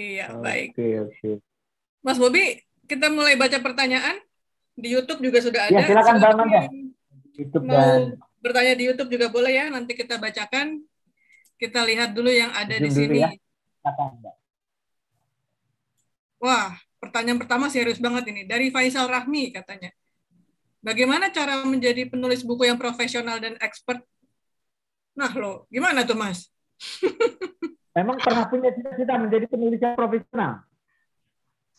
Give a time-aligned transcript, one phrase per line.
[0.00, 0.68] Iya, baik.
[0.72, 1.30] Oke, oke.
[2.00, 4.16] Mas Bobi, kita mulai baca pertanyaan.
[4.72, 5.76] Di YouTube juga sudah ada.
[5.76, 6.38] Ya, silakan Bang
[7.36, 8.00] YouTube Mau dan
[8.40, 9.66] bertanya di YouTube juga boleh ya.
[9.68, 10.80] Nanti kita bacakan.
[11.60, 13.28] Kita lihat dulu yang ada di Zoom dulu sini.
[13.28, 13.30] ya.
[16.40, 18.48] Wah, pertanyaan pertama serius banget ini.
[18.48, 19.92] Dari Faisal Rahmi katanya.
[20.80, 24.00] Bagaimana cara menjadi penulis buku yang profesional dan expert?
[25.12, 26.48] Nah, lo gimana tuh, Mas?
[27.90, 30.62] Memang pernah punya cita-cita menjadi penulis yang profesional?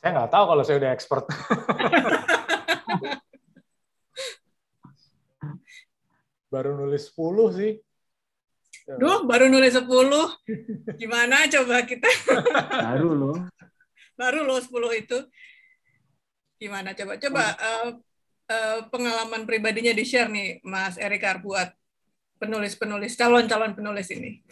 [0.01, 1.25] Saya nggak tahu kalau saya udah expert.
[6.51, 7.79] Baru nulis 10 sih.
[8.99, 9.87] Duh, baru nulis 10.
[10.99, 12.11] Gimana coba kita?
[12.91, 13.47] Baru loh.
[14.19, 14.67] Baru lo 10
[14.99, 15.17] itu.
[16.59, 17.15] Gimana coba?
[17.15, 17.89] Coba eh,
[18.51, 21.71] eh, pengalaman pribadinya di-share nih, Mas Erik buat
[22.43, 24.43] penulis-penulis, calon-calon penulis ini.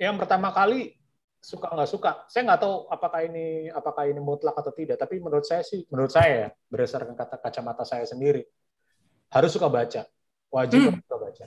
[0.00, 0.96] Yang pertama kali
[1.40, 2.24] suka nggak suka.
[2.32, 4.96] Saya nggak tahu apakah ini apakah ini mutlak atau tidak.
[4.96, 8.40] Tapi menurut saya sih, menurut saya ya, berdasarkan kata kacamata saya sendiri,
[9.28, 10.08] harus suka baca.
[10.48, 11.00] Wajib Hmm.
[11.04, 11.44] suka baca.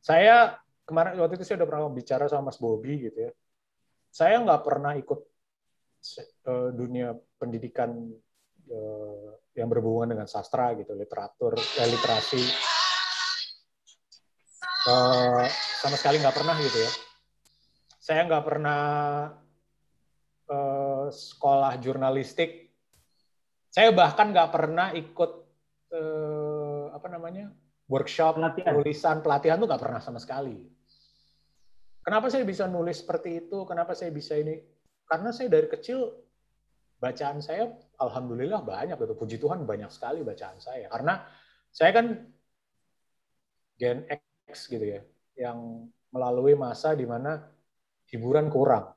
[0.00, 0.54] Saya
[0.86, 3.32] kemarin waktu itu saya udah pernah bicara sama Mas Bobi gitu ya.
[4.10, 5.20] Saya nggak pernah ikut
[6.46, 7.90] eh, dunia pendidikan
[8.70, 12.69] eh, yang berhubungan dengan sastra gitu, literatur, eh, literasi.
[14.80, 16.90] Eh, sama sekali nggak pernah gitu ya.
[18.00, 18.82] Saya nggak pernah
[20.48, 22.72] eh, sekolah jurnalistik.
[23.68, 25.30] Saya bahkan nggak pernah ikut
[25.92, 27.52] eh, apa namanya
[27.92, 28.72] workshop Pelatihan.
[28.72, 30.56] tulisan pelatihan tuh nggak pernah sama sekali.
[32.00, 33.68] Kenapa saya bisa nulis seperti itu?
[33.68, 34.56] Kenapa saya bisa ini?
[35.04, 36.08] Karena saya dari kecil
[36.96, 37.68] bacaan saya
[38.00, 39.12] alhamdulillah banyak gitu.
[39.12, 40.88] Puji Tuhan banyak sekali bacaan saya.
[40.88, 41.20] Karena
[41.68, 42.06] saya kan
[43.76, 44.08] Gen
[44.50, 45.00] X gitu ya,
[45.38, 47.46] yang melalui masa di mana
[48.10, 48.90] hiburan kurang.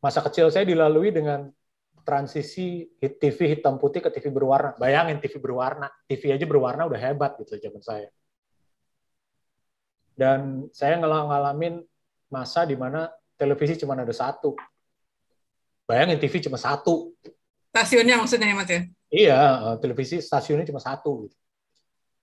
[0.00, 1.52] Masa kecil saya dilalui dengan
[2.00, 4.72] transisi hit TV hitam putih ke TV berwarna.
[4.80, 8.08] Bayangin TV berwarna, TV aja berwarna udah hebat gitu zaman saya.
[10.16, 11.84] Dan saya ngalamin
[12.32, 14.56] masa di mana televisi cuma ada satu.
[15.84, 17.12] Bayangin TV cuma satu.
[17.70, 18.80] Stasiunnya maksudnya ya, Mas ya?
[19.10, 21.28] Iya, eh, televisi stasiunnya cuma satu.
[21.28, 21.36] Gitu.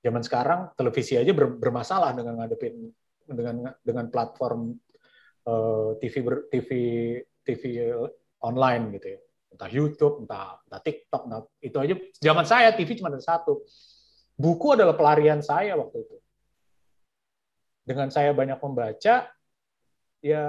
[0.01, 2.89] Zaman sekarang televisi aja ber- bermasalah dengan ngadepin
[3.27, 4.71] dengan dengan platform
[5.43, 6.69] eh, TV ber- TV
[7.43, 7.63] TV
[8.43, 9.19] online gitu ya.
[9.47, 13.63] Entah YouTube, entah, entah TikTok, entah, itu aja zaman saya TV cuma ada satu.
[14.37, 16.17] Buku adalah pelarian saya waktu itu.
[17.87, 19.31] Dengan saya banyak membaca,
[20.21, 20.45] ya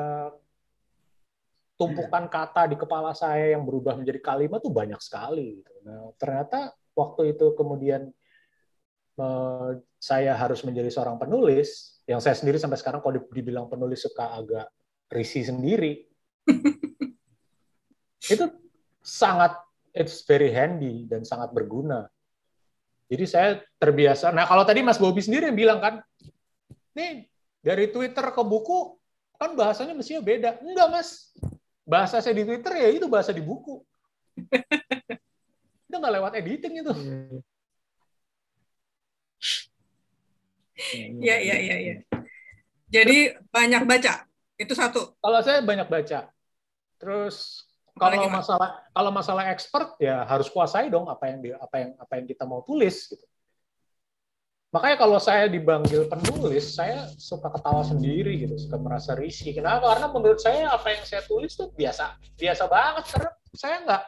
[1.78, 5.62] tumpukan kata di kepala saya yang berubah menjadi kalimat tuh banyak sekali.
[5.62, 5.72] gitu.
[5.86, 8.10] Nah, ternyata waktu itu kemudian
[9.98, 14.66] saya harus menjadi seorang penulis, yang saya sendiri sampai sekarang kalau dibilang penulis suka agak
[15.10, 16.06] risih sendiri.
[18.32, 18.44] itu
[19.02, 19.58] sangat
[19.92, 22.06] it's very handy dan sangat berguna.
[23.08, 23.48] Jadi saya
[23.80, 24.30] terbiasa.
[24.30, 25.94] Nah, kalau tadi Mas Bobi sendiri yang bilang kan,
[26.92, 27.24] nih
[27.64, 29.00] dari Twitter ke buku
[29.40, 30.60] kan bahasanya mestinya beda.
[30.60, 31.32] Enggak, Mas.
[31.88, 33.80] Bahasa saya di Twitter ya itu bahasa di buku.
[35.88, 36.92] itu nggak lewat editing itu.
[40.94, 41.94] Iya, iya, iya, iya.
[42.88, 44.24] Jadi banyak baca.
[44.54, 45.18] Itu satu.
[45.18, 46.30] Kalau saya banyak baca.
[46.98, 47.66] Terus
[47.98, 51.90] kalau Apalagi, masalah kalau masalah expert ya harus kuasai dong apa yang di, apa yang
[51.98, 53.26] apa yang kita mau tulis gitu.
[54.68, 59.56] Makanya kalau saya dipanggil penulis, saya suka ketawa sendiri gitu, suka merasa risih.
[59.56, 59.96] Kenapa?
[59.96, 63.04] Karena menurut saya apa yang saya tulis tuh biasa, biasa banget.
[63.08, 64.02] Karena saya nggak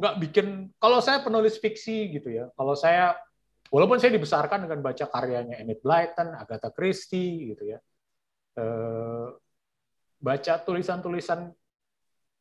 [0.00, 0.46] nggak bikin.
[0.80, 3.20] Kalau saya penulis fiksi gitu ya, kalau saya
[3.68, 7.78] walaupun saya dibesarkan dengan baca karyanya Enid Blyton, Agatha Christie gitu ya,
[8.58, 9.26] eh,
[10.18, 11.52] baca tulisan-tulisan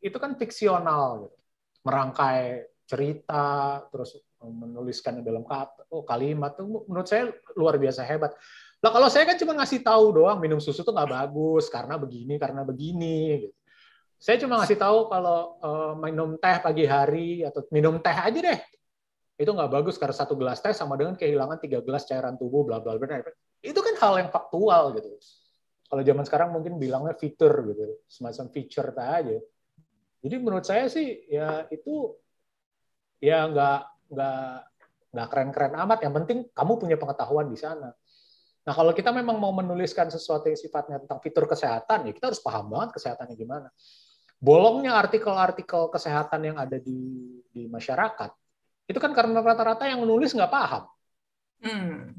[0.01, 1.37] itu kan fiksional, gitu.
[1.87, 8.31] merangkai cerita, terus menuliskan dalam kata, oh, kalimat tuh menurut saya luar biasa hebat.
[8.77, 12.37] Nah kalau saya kan cuma ngasih tahu doang minum susu tuh nggak bagus karena begini
[12.37, 13.49] karena begini.
[13.49, 13.55] Gitu.
[14.17, 18.59] Saya cuma ngasih tahu kalau eh, minum teh pagi hari atau minum teh aja deh
[19.37, 22.81] itu nggak bagus karena satu gelas teh sama dengan kehilangan tiga gelas cairan tubuh bla
[22.81, 23.21] bla bla.
[23.61, 25.13] Itu kan hal yang faktual gitu.
[25.87, 29.37] Kalau zaman sekarang mungkin bilangnya fitur gitu, semacam feature aja.
[30.25, 32.17] Jadi menurut saya sih ya itu
[33.21, 33.79] ya nggak
[34.09, 34.51] nggak
[35.13, 35.99] nggak keren-keren amat.
[36.01, 37.93] Yang penting kamu punya pengetahuan di sana.
[38.67, 42.41] Nah kalau kita memang mau menuliskan sesuatu yang sifatnya tentang fitur kesehatan, ya kita harus
[42.41, 43.69] paham banget kesehatannya gimana.
[44.41, 48.46] Bolongnya artikel-artikel kesehatan yang ada di di masyarakat
[48.87, 50.83] itu kan karena rata-rata yang menulis nggak paham.
[51.59, 52.15] Hmm.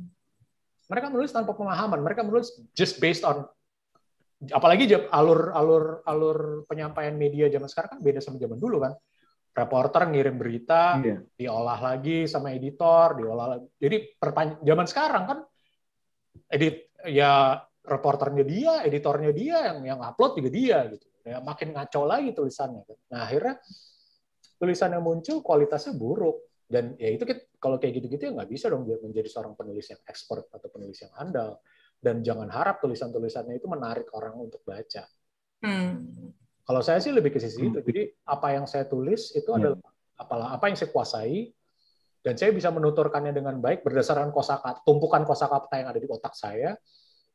[0.88, 2.00] Mereka menulis tanpa pemahaman.
[2.04, 3.48] Mereka menulis just based on
[4.38, 6.38] apalagi alur alur alur
[6.70, 8.94] penyampaian media zaman sekarang kan beda sama zaman dulu kan
[9.50, 11.18] reporter ngirim berita iya.
[11.34, 15.38] diolah lagi sama editor diolah lagi jadi perpan zaman sekarang kan
[16.54, 22.00] edit ya reporternya dia editornya dia yang yang upload juga dia gitu ya makin ngaco
[22.06, 23.58] lagi tulisannya nah akhirnya
[24.54, 27.24] tulisan yang muncul kualitasnya buruk dan ya itu
[27.56, 31.12] kalau kayak gitu-gitu ya nggak bisa dong menjadi seorang penulis yang expert atau penulis yang
[31.16, 31.64] andal
[31.98, 35.08] dan jangan harap tulisan-tulisannya itu menarik orang untuk baca.
[35.64, 36.30] Hmm.
[36.62, 37.80] Kalau saya sih lebih ke sisi itu.
[37.80, 39.58] Jadi apa yang saya tulis itu hmm.
[39.58, 39.80] adalah
[40.20, 41.48] apalah apa yang saya kuasai
[42.20, 46.76] dan saya bisa menuturkannya dengan baik berdasarkan kosakata tumpukan kosakata yang ada di otak saya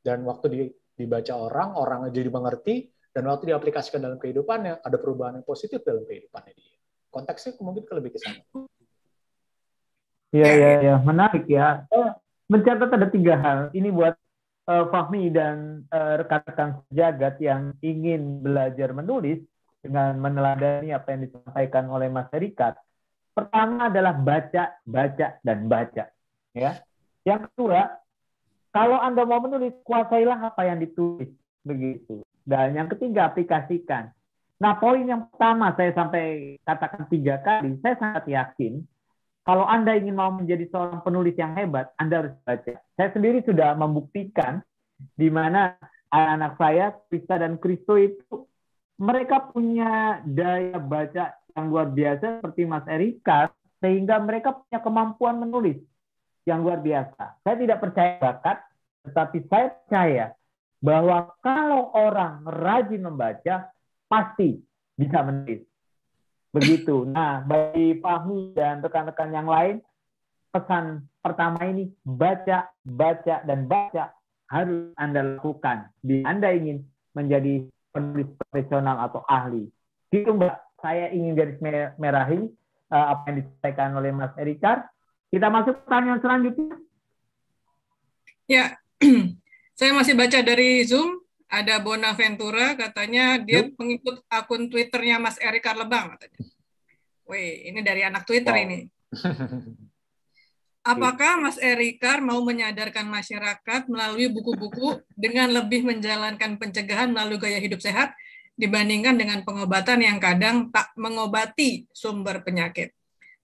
[0.04, 0.60] dan waktu di,
[0.94, 6.06] dibaca orang orang jadi mengerti dan waktu diaplikasikan dalam kehidupannya ada perubahan yang positif dalam
[6.06, 6.78] kehidupannya dia.
[7.14, 8.42] Konteksnya mungkin lebih ke sana.
[10.34, 10.96] Iya, iya, iya.
[10.98, 11.86] Menarik ya.
[12.50, 13.60] Mencatat ada tiga hal.
[13.72, 14.18] Ini buat
[14.66, 19.46] uh, Fahmi dan uh, rekan-rekan sejagat yang ingin belajar menulis
[19.86, 22.34] dengan meneladani apa yang disampaikan oleh Mas.
[23.34, 26.10] Pertama adalah baca, baca, dan baca.
[26.54, 26.82] Ya.
[27.26, 27.98] Yang kedua,
[28.74, 31.30] kalau Anda mau menulis, kuasailah apa yang ditulis.
[31.66, 32.22] Begitu.
[32.46, 34.14] Dan yang ketiga, aplikasikan.
[34.62, 38.86] Nah, poin yang pertama saya sampai katakan tiga kali, saya sangat yakin
[39.44, 42.80] kalau Anda ingin mau menjadi seorang penulis yang hebat, Anda harus baca.
[42.80, 44.64] Saya sendiri sudah membuktikan
[45.20, 45.76] di mana
[46.08, 48.48] anak-anak saya, Krista dan Kristo itu
[48.96, 53.52] mereka punya daya baca yang luar biasa seperti Mas Erika,
[53.84, 55.82] sehingga mereka punya kemampuan menulis
[56.48, 57.44] yang luar biasa.
[57.44, 58.58] Saya tidak percaya bakat,
[59.04, 60.26] tetapi saya percaya
[60.80, 63.72] bahwa kalau orang rajin membaca,
[64.08, 64.62] pasti
[64.96, 65.68] bisa menulis.
[66.54, 67.10] Begitu.
[67.10, 69.82] Nah, bagi Fahmi dan rekan-rekan yang lain,
[70.54, 74.14] pesan pertama ini baca, baca, dan baca
[74.54, 75.90] harus Anda lakukan.
[76.06, 76.86] Di Anda ingin
[77.18, 79.66] menjadi penulis profesional atau ahli.
[80.14, 81.58] Itu Mbak, saya ingin garis
[81.98, 82.46] merahi
[82.94, 84.86] uh, apa yang disampaikan oleh Mas Erikar.
[85.34, 86.78] Kita masuk pertanyaan selanjutnya.
[88.46, 88.78] Ya,
[89.80, 91.23] saya masih baca dari Zoom
[91.54, 93.78] ada Bonaventura katanya dia Yuk.
[93.78, 96.42] pengikut akun Twitternya Mas Erik Karlebang katanya.
[97.30, 98.64] Wih, ini dari anak Twitter wow.
[98.66, 98.80] ini.
[100.84, 107.80] Apakah Mas Erikar mau menyadarkan masyarakat melalui buku-buku dengan lebih menjalankan pencegahan melalui gaya hidup
[107.80, 108.12] sehat
[108.60, 112.92] dibandingkan dengan pengobatan yang kadang tak mengobati sumber penyakit?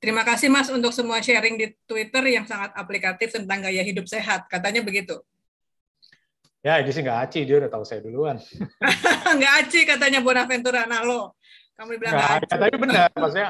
[0.03, 4.51] Terima kasih Mas untuk semua sharing di Twitter yang sangat aplikatif tentang gaya hidup sehat.
[4.51, 5.23] Katanya begitu.
[6.59, 8.35] Ya, ini sih nggak aci, dia udah tahu saya duluan.
[9.39, 10.83] nggak aci katanya Bonaventura.
[10.83, 11.39] Nah lo,
[11.79, 12.43] kamu bilang nggak aci.
[12.51, 13.49] Ya, tapi benar, maksudnya.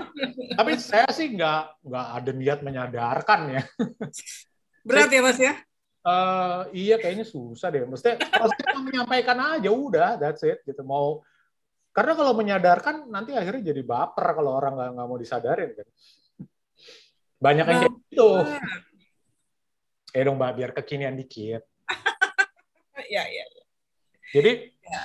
[0.53, 3.61] tapi saya sih nggak nggak ada niat menyadarkan ya.
[4.87, 5.53] Berat ya Mas ya?
[6.05, 7.81] Uh, iya kayaknya susah deh.
[7.89, 10.61] Maksudnya kalau saya menyampaikan aja udah, that's it.
[10.61, 11.25] Gitu mau
[11.89, 15.87] karena kalau menyadarkan nanti akhirnya jadi baper kalau orang nggak nggak mau disadarin kan.
[17.41, 18.29] Banyak yang kayak gitu.
[20.13, 21.68] Eh dong mbak, biar kekinian dikit
[23.09, 23.45] ya, ya.
[24.29, 24.51] Jadi
[24.85, 25.03] ya.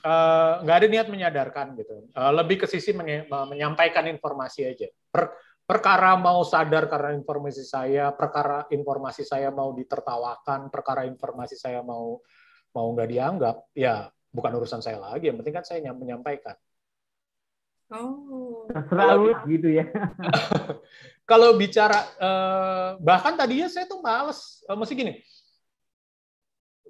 [0.00, 2.08] Eh, nggak uh, ada niat menyadarkan gitu.
[2.16, 2.96] Uh, lebih ke sisi
[3.28, 4.88] menyampaikan informasi aja.
[5.12, 5.36] Per,
[5.68, 12.16] perkara mau sadar karena informasi saya, perkara informasi saya mau ditertawakan, perkara informasi saya mau
[12.72, 15.28] mau nggak dianggap, ya bukan urusan saya lagi.
[15.28, 16.56] Yang penting kan saya menyampaikan.
[17.92, 18.72] Oh.
[18.88, 19.84] Selalu gitu ya.
[21.30, 25.20] kalau bicara uh, bahkan tadinya saya tuh males, uh, mesti gini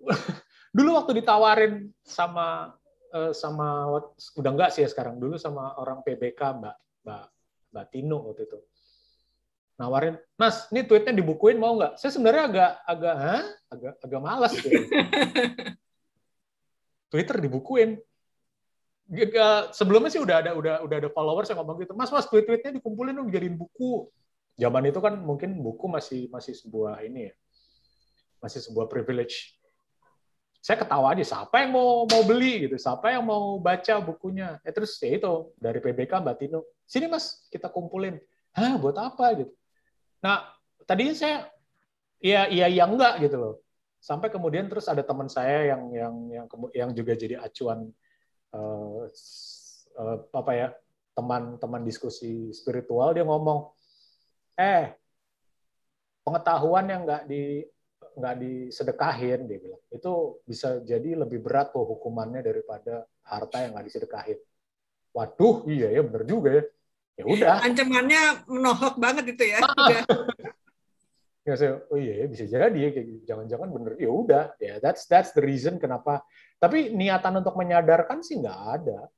[0.76, 2.74] dulu waktu ditawarin sama
[3.12, 3.90] uh, sama
[4.38, 5.18] udah enggak sih ya sekarang.
[5.18, 6.76] Dulu sama orang PBK Mbak
[7.06, 7.24] Mbak
[7.70, 8.58] Mbak Tino waktu itu.
[9.80, 11.96] Nawarin Mas ini tweetnya dibukuin mau nggak?
[11.96, 13.42] Saya sebenarnya agak agak Hah?
[13.72, 14.68] agak agak malas gitu.
[17.10, 17.96] Twitter dibukuin.
[19.74, 23.16] Sebelumnya sih udah ada udah udah ada followers yang ngomong gitu Mas Mas tweet-tweetnya dikumpulin
[23.16, 24.06] dong jadiin buku.
[24.60, 27.34] Zaman itu kan mungkin buku masih masih sebuah ini ya
[28.40, 29.59] masih sebuah privilege
[30.60, 32.68] saya ketawa aja siapa yang mau mau beli?
[32.68, 32.76] Gitu.
[32.76, 34.60] Siapa yang mau baca bukunya?
[34.60, 38.20] Ya terus ya itu dari PBK Mbak Tino sini mas kita kumpulin.
[38.52, 39.40] Hah buat apa?
[39.40, 39.52] Gitu.
[40.20, 40.52] Nah
[40.84, 41.48] tadinya saya
[42.20, 43.54] iya iya iya enggak gitu loh.
[44.00, 47.88] Sampai kemudian terus ada teman saya yang yang yang yang juga jadi acuan
[48.52, 49.08] uh,
[49.96, 50.68] uh, apa ya
[51.16, 53.72] teman-teman diskusi spiritual dia ngomong
[54.56, 54.92] eh
[56.24, 57.64] pengetahuan yang nggak di
[58.00, 60.12] nggak disedekahin dia bilang itu
[60.44, 64.38] bisa jadi lebih berat tuh hukumannya daripada harta yang nggak disedekahin
[65.14, 66.64] waduh iya ya bener juga ya
[67.20, 69.60] ya udah ancamannya menohok banget itu ya
[71.40, 73.22] Ya saya, oh iya bisa jadi ya kayak gitu.
[73.24, 73.92] Jangan-jangan bener.
[73.96, 76.20] Ya udah, ya that's that's the reason kenapa.
[76.60, 79.08] Tapi niatan untuk menyadarkan sih nggak ada.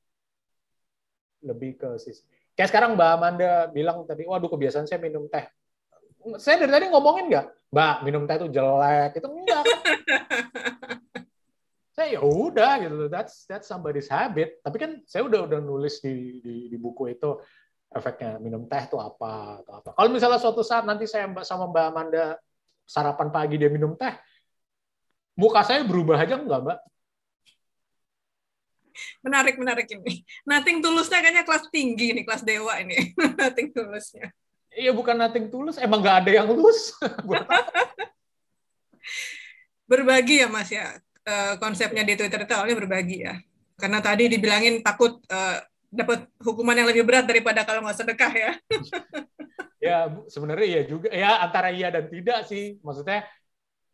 [1.43, 2.23] Lebih ke sisi.
[2.55, 5.43] Kayak sekarang Mbak Amanda bilang tadi, waduh kebiasaan saya minum teh.
[6.39, 9.63] Saya dari tadi ngomongin nggak, Mbak minum teh itu jelek, itu enggak.
[11.95, 14.57] saya ya udah gitu, that's that's somebody's habit.
[14.63, 17.37] Tapi kan saya udah udah nulis di di, di buku itu
[17.93, 19.89] efeknya minum teh itu apa atau apa.
[19.93, 22.25] Kalau misalnya suatu saat nanti saya sama Mbak Amanda
[22.83, 24.15] sarapan pagi dia minum teh,
[25.37, 26.79] muka saya berubah aja enggak, Mbak?
[29.25, 30.21] Menarik, menarik ini.
[30.45, 33.13] Nothing tulusnya kayaknya kelas tinggi nih, kelas dewa ini.
[33.41, 34.29] nothing tulusnya.
[34.83, 35.79] Iya, bukan nothing tulus.
[35.79, 36.91] Emang nggak ada yang lulus.
[39.91, 40.99] berbagi ya, Mas ya.
[41.23, 43.39] Eh, konsepnya di Twitter itu awalnya berbagi ya.
[43.79, 48.51] Karena tadi dibilangin takut uh, dapat hukuman yang lebih berat daripada kalau nggak sedekah ya.
[49.87, 49.97] ya
[50.27, 53.27] sebenarnya iya juga ya antara iya dan tidak sih maksudnya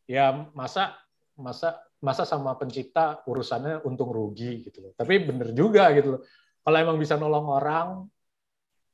[0.06, 0.94] ya masa
[1.34, 4.92] masa masa sama pencipta urusannya untung rugi gitu loh.
[4.98, 6.22] Tapi bener juga gitu loh.
[6.66, 7.88] Kalau emang bisa nolong orang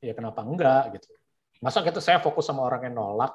[0.04, 1.08] ya kenapa enggak gitu.
[1.64, 3.32] Masa kita saya fokus sama orang yang nolak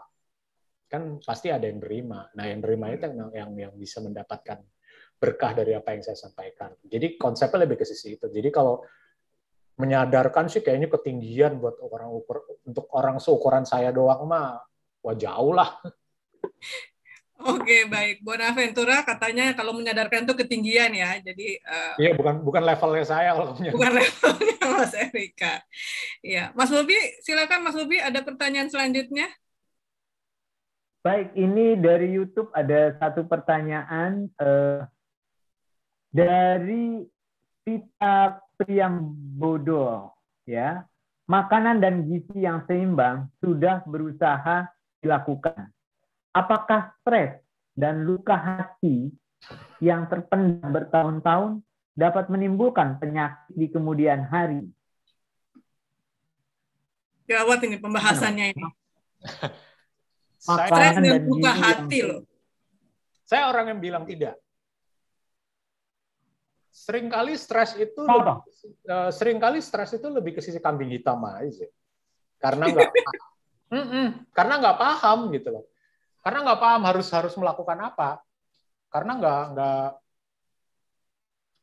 [0.91, 2.27] kan pasti ada yang terima.
[2.35, 4.59] Nah, yang terima itu yang yang yang bisa mendapatkan
[5.15, 6.75] berkah dari apa yang saya sampaikan.
[6.83, 8.27] Jadi konsepnya lebih ke sisi itu.
[8.27, 8.83] Jadi kalau
[9.79, 14.59] menyadarkan sih kayaknya ketinggian buat orang ukur untuk orang seukuran saya doang mah
[15.01, 15.79] wah jauh lah.
[17.41, 23.05] Oke baik, Bonaventura katanya kalau menyadarkan itu ketinggian ya, jadi uh, iya bukan bukan levelnya
[23.05, 25.53] saya kalau bukan levelnya Mas Erika.
[26.21, 29.25] Iya, Mas Bobi silakan Mas Bobi ada pertanyaan selanjutnya.
[31.01, 34.85] Baik, ini dari YouTube ada satu pertanyaan uh,
[36.13, 37.01] dari
[37.65, 38.37] Pita
[38.69, 39.01] yang
[39.37, 40.13] bodoh
[40.45, 40.85] ya.
[41.25, 44.67] Makanan dan gizi yang seimbang sudah berusaha
[44.99, 45.71] dilakukan
[46.31, 47.43] apakah stres
[47.75, 49.11] dan luka hati
[49.83, 51.63] yang terpendam bertahun-tahun
[51.95, 54.63] dapat menimbulkan penyakit di kemudian hari?
[57.27, 58.63] Gawat ini pembahasannya ini.
[60.41, 62.25] Stres dan luka hati loh.
[63.29, 64.41] Saya orang yang bilang tidak.
[66.73, 68.41] Seringkali stres itu lebih,
[68.89, 71.69] uh, sering kali stres itu lebih ke sisi kambing hitam aja.
[72.41, 72.89] Karena nggak
[73.77, 75.70] mm -mm, karena nggak paham gitu loh
[76.21, 78.21] karena nggak paham harus harus melakukan apa.
[78.93, 79.87] Karena nggak nggak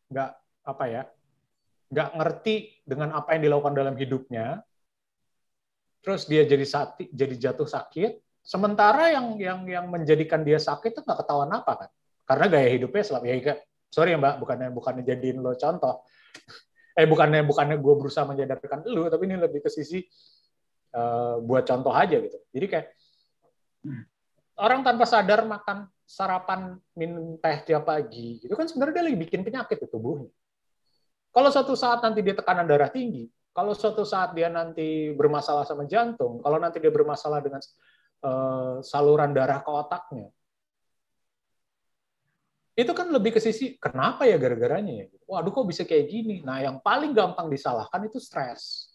[0.08, 0.30] nggak
[0.68, 1.02] apa ya
[1.88, 4.60] nggak ngerti dengan apa yang dilakukan dalam hidupnya.
[6.04, 8.20] Terus dia jadi sakit jadi jatuh sakit.
[8.44, 11.90] Sementara yang yang yang menjadikan dia sakit itu nggak ketahuan apa kan.
[12.28, 13.56] Karena gaya hidupnya selama ya
[13.88, 16.04] sorry ya mbak bukannya bukannya jadiin lo contoh.
[16.98, 20.02] Eh bukannya bukannya gue berusaha menyadarkan lo tapi ini lebih ke sisi
[20.92, 22.36] uh, buat contoh aja gitu.
[22.52, 22.86] Jadi kayak
[24.58, 29.40] orang tanpa sadar makan sarapan minum teh tiap pagi itu kan sebenarnya dia lagi bikin
[29.46, 30.30] penyakit di tubuhnya
[31.30, 35.86] kalau suatu saat nanti dia tekanan darah tinggi kalau suatu saat dia nanti bermasalah sama
[35.86, 37.62] jantung kalau nanti dia bermasalah dengan
[38.26, 40.28] uh, saluran darah ke otaknya
[42.78, 45.06] itu kan lebih ke sisi kenapa ya gara-garanya ya?
[45.26, 46.46] Waduh kok bisa kayak gini?
[46.46, 48.87] Nah yang paling gampang disalahkan itu stres.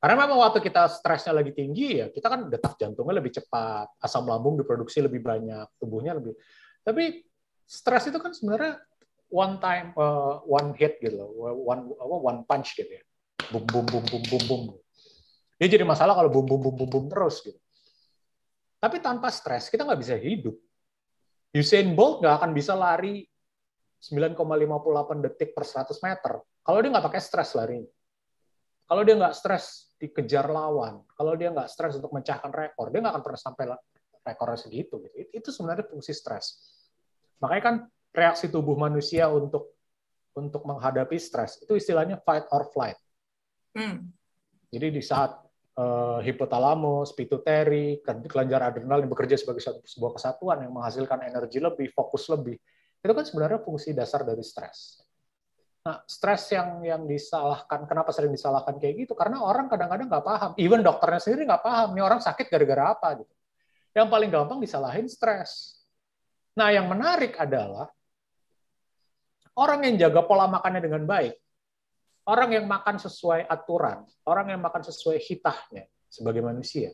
[0.00, 4.24] Karena memang waktu kita stresnya lagi tinggi ya kita kan detak jantungnya lebih cepat, asam
[4.24, 6.32] lambung diproduksi lebih banyak, tubuhnya lebih.
[6.80, 7.20] Tapi
[7.68, 8.80] stres itu kan sebenarnya
[9.28, 13.04] one time, uh, one hit gitu loh, one apa one punch gitu ya,
[13.52, 14.62] bum bum bum bum bum bum.
[15.60, 17.60] Dia jadi masalah kalau bum bum bum bum bum terus gitu.
[18.80, 20.56] Tapi tanpa stres kita nggak bisa hidup
[21.50, 23.26] Usain Bolt nggak akan bisa lari
[24.00, 27.82] 9,58 detik per 100 meter kalau dia nggak pakai stres lari.
[28.86, 33.20] Kalau dia nggak stres dikejar lawan, kalau dia nggak stres untuk mencahkan rekor, dia nggak
[33.20, 33.64] akan pernah sampai
[34.24, 34.96] rekornya segitu.
[35.04, 35.28] Gitu.
[35.28, 36.56] Itu sebenarnya fungsi stres.
[37.44, 37.76] Makanya kan
[38.16, 39.76] reaksi tubuh manusia untuk
[40.34, 42.96] untuk menghadapi stres itu istilahnya fight or flight.
[43.76, 44.08] Hmm.
[44.70, 45.34] Jadi di saat
[45.76, 51.90] uh, hipotalamus, pituitary, kelenjar adrenal yang bekerja sebagai satu sebuah kesatuan yang menghasilkan energi lebih,
[51.90, 52.54] fokus lebih.
[53.02, 55.02] Itu kan sebenarnya fungsi dasar dari stres.
[55.80, 59.16] Nah, stres yang yang disalahkan, kenapa sering disalahkan kayak gitu?
[59.16, 60.50] Karena orang kadang-kadang nggak paham.
[60.60, 63.32] Even dokternya sendiri nggak paham, nih orang sakit gara-gara apa gitu.
[63.96, 65.80] Yang paling gampang disalahin stres.
[66.52, 67.88] Nah, yang menarik adalah
[69.56, 71.32] orang yang jaga pola makannya dengan baik,
[72.28, 76.92] orang yang makan sesuai aturan, orang yang makan sesuai hitahnya sebagai manusia,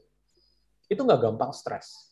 [0.87, 2.05] itu nggak gampang stres.